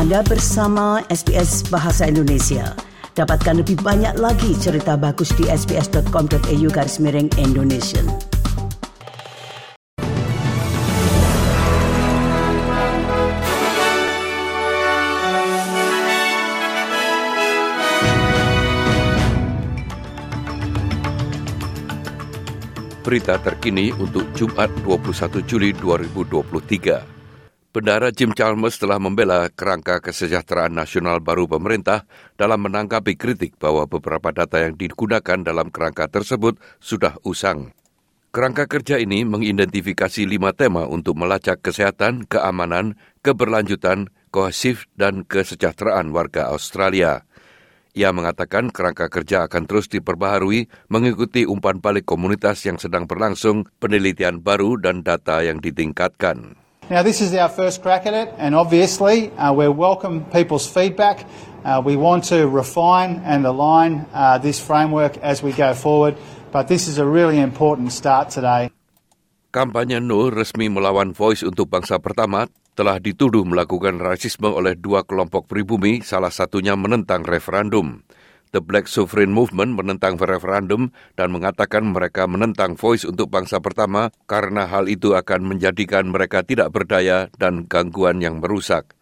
[0.00, 2.72] Anda bersama SBS Bahasa Indonesia.
[3.12, 8.00] Dapatkan lebih banyak lagi cerita bagus di sbs.com.au garis miring Indonesia.
[23.04, 27.19] Berita terkini untuk Jumat 21 Juli 2023.
[27.70, 32.02] Bendara Jim Chalmers telah membela kerangka kesejahteraan nasional baru pemerintah
[32.34, 37.70] dalam menanggapi kritik bahwa beberapa data yang digunakan dalam kerangka tersebut sudah usang.
[38.34, 46.50] Kerangka kerja ini mengidentifikasi lima tema untuk melacak kesehatan, keamanan, keberlanjutan, kohesif, dan kesejahteraan warga
[46.50, 47.22] Australia.
[47.94, 54.42] Ia mengatakan kerangka kerja akan terus diperbaharui mengikuti umpan balik komunitas yang sedang berlangsung, penelitian
[54.42, 56.59] baru, dan data yang ditingkatkan.
[56.90, 61.22] Now, this is our first crack at it, and obviously, uh, we welcome people's feedback.
[61.62, 66.18] Uh, we want to refine and align uh, this framework as we go forward,
[66.50, 68.74] but this is a really important start today.
[69.54, 75.46] Kampanye No resmi melawan Voice untuk bangsa pertama telah dituduh melakukan rasisme oleh dua kelompok
[75.46, 78.02] pribumi, salah satunya menentang referendum.
[78.50, 84.66] The Black Sovereign Movement menentang referendum dan mengatakan mereka menentang voice untuk bangsa pertama karena
[84.66, 88.98] hal itu akan menjadikan mereka tidak berdaya dan gangguan yang merusak.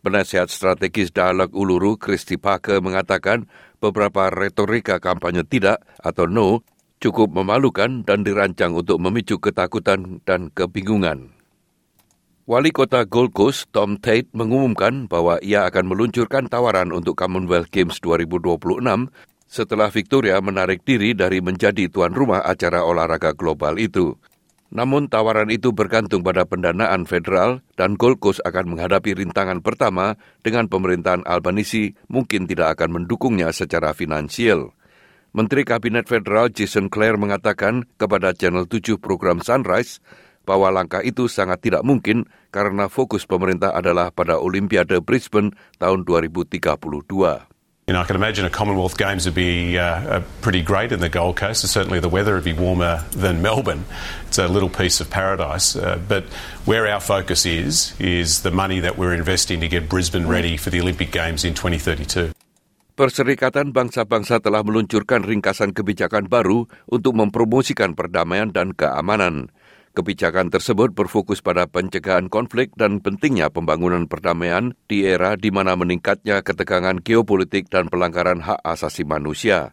[0.00, 3.44] Penasihat strategis dialog Uluru, Christy Parker, mengatakan
[3.84, 6.64] beberapa retorika kampanye tidak atau no
[6.96, 11.35] cukup memalukan dan dirancang untuk memicu ketakutan dan kebingungan.
[12.46, 17.98] Wali kota Gold Coast, Tom Tate, mengumumkan bahwa ia akan meluncurkan tawaran untuk Commonwealth Games
[17.98, 18.86] 2026
[19.50, 24.14] setelah Victoria menarik diri dari menjadi tuan rumah acara olahraga global itu.
[24.70, 30.14] Namun tawaran itu bergantung pada pendanaan federal dan Gold Coast akan menghadapi rintangan pertama
[30.46, 34.70] dengan pemerintahan Albanisi mungkin tidak akan mendukungnya secara finansial.
[35.34, 39.98] Menteri Kabinet Federal Jason Clare mengatakan kepada Channel 7 program Sunrise
[40.46, 42.24] bahwa langkah itu sangat tidak mungkin
[42.54, 45.50] karena fokus pemerintah adalah pada Olimpiade Brisbane
[45.82, 47.56] tahun 2032.
[47.86, 50.98] You know, I can imagine a Commonwealth Games would be uh, uh, pretty great in
[50.98, 51.62] the Gold Coast.
[51.62, 53.86] And certainly the weather would be warmer than Melbourne.
[54.26, 55.78] It's a little piece of paradise.
[55.78, 56.26] Uh, but
[56.66, 60.70] where our focus is, is the money that we're investing to get Brisbane ready for
[60.70, 62.34] the Olympic Games in 2032.
[62.98, 69.54] Perserikatan Bangsa-Bangsa telah meluncurkan ringkasan kebijakan baru untuk mempromosikan perdamaian dan keamanan.
[69.96, 76.44] Kebijakan tersebut berfokus pada pencegahan konflik dan pentingnya pembangunan perdamaian di era di mana meningkatnya
[76.44, 79.72] ketegangan geopolitik dan pelanggaran hak asasi manusia.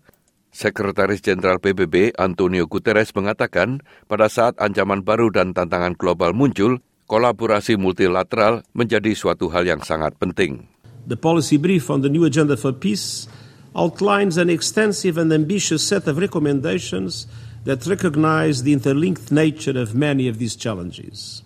[0.55, 6.79] Sekretaris Jenderal PBB Antonio Guterres mengatakan pada saat ancaman baru dan tantangan global muncul,
[7.11, 10.71] kolaborasi multilateral menjadi suatu hal yang sangat penting.
[11.03, 13.27] The policy brief on the new agenda for peace
[13.75, 17.27] outlines an extensive and ambitious set of recommendations
[17.63, 21.43] that recognize the interlinked nature of many of these challenges.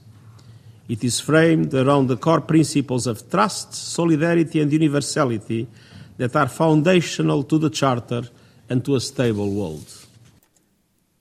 [0.88, 5.68] It is framed around the core principles of trust, solidarity, and universality
[6.18, 8.24] that are foundational to the Charter
[8.70, 9.86] and to a stable world.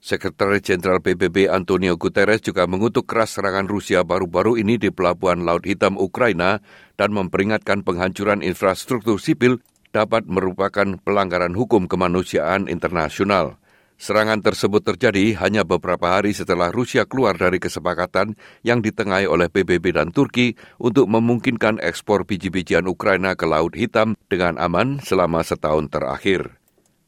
[0.06, 5.66] Sekretaris Jenderal PBB Antonio Guterres juga mengutuk keras serangan Rusia baru-baru ini di Pelabuhan Laut
[5.66, 6.62] Hitam Ukraina
[6.94, 9.58] dan memperingatkan penghancuran infrastruktur sipil
[9.90, 13.58] dapat merupakan pelanggaran hukum kemanusiaan internasional.
[13.96, 19.96] Serangan tersebut terjadi hanya beberapa hari setelah Rusia keluar dari kesepakatan yang ditengahi oleh PBB
[19.96, 26.60] dan Turki untuk memungkinkan ekspor biji-bijian Ukraina ke Laut Hitam dengan aman selama setahun terakhir.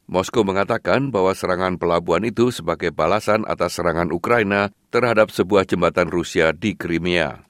[0.09, 6.49] Moskow mengatakan bahwa serangan pelabuhan itu sebagai balasan atas serangan Ukraina terhadap sebuah jembatan Rusia
[6.49, 7.45] di Crimea.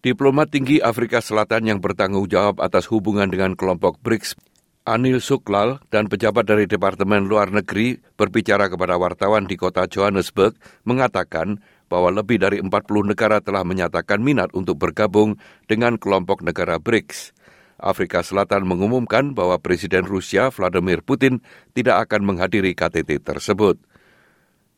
[0.00, 4.34] Diplomat tinggi Afrika Selatan yang bertanggung jawab atas hubungan dengan kelompok BRICS
[4.82, 11.62] Anil Suklal dan pejabat dari Departemen Luar Negeri berbicara kepada wartawan di kota Johannesburg mengatakan
[11.86, 15.38] bahwa lebih dari 40 negara telah menyatakan minat untuk bergabung
[15.70, 17.30] dengan kelompok negara BRICS.
[17.78, 21.46] Afrika Selatan mengumumkan bahwa Presiden Rusia Vladimir Putin
[21.78, 23.78] tidak akan menghadiri KTT tersebut.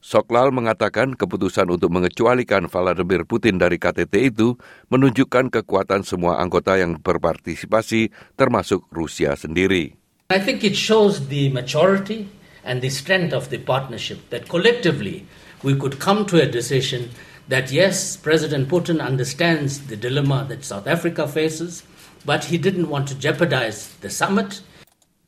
[0.05, 4.53] Soklal mengatakan keputusan untuk mengecualikan Vladimir Putin dari KTT itu
[4.93, 9.97] menunjukkan kekuatan semua anggota yang berpartisipasi termasuk Rusia sendiri.
[10.29, 12.29] I think it shows the maturity
[12.69, 15.25] and the strength of the partnership that collectively
[15.65, 17.09] we could come to a decision
[17.49, 21.81] that yes, President Putin understands the dilemma that South Africa faces,
[22.29, 24.61] but he didn't want to jeopardize the summit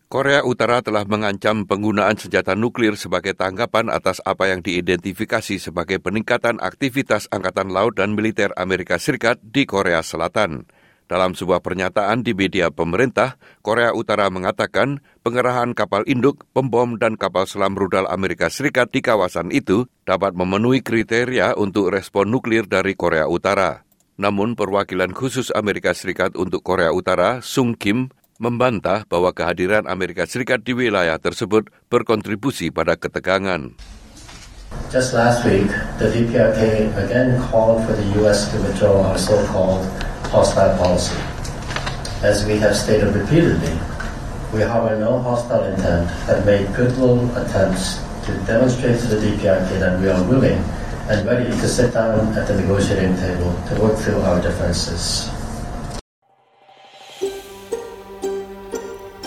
[0.06, 6.62] Korea Utara telah mengancam penggunaan senjata nuklir sebagai tanggapan atas apa yang diidentifikasi sebagai peningkatan
[6.62, 10.70] aktivitas Angkatan Laut dan Militer Amerika Serikat di Korea Selatan.
[11.10, 13.34] Dalam sebuah pernyataan di media pemerintah,
[13.66, 19.50] Korea Utara mengatakan pengerahan kapal induk, pembom, dan kapal selam rudal Amerika Serikat di kawasan
[19.50, 23.82] itu dapat memenuhi kriteria untuk respon nuklir dari Korea Utara.
[24.22, 30.62] Namun perwakilan khusus Amerika Serikat untuk Korea Utara, Sung Kim, membantah bahwa kehadiran Amerika Serikat
[30.64, 33.76] di wilayah tersebut berkontribusi pada ketegangan.
[34.92, 35.66] Just last week,
[35.98, 38.50] the DPRK again called for the U.S.
[38.52, 39.82] to withdraw our so-called
[40.28, 41.16] hostile policy.
[42.22, 43.72] As we have stated repeatedly,
[44.52, 50.00] we harbor no hostile intent and made goodwill attempts to demonstrate to the DPRK that
[50.00, 50.58] we are willing
[51.08, 55.30] and ready to sit down at the negotiating table to work through our differences.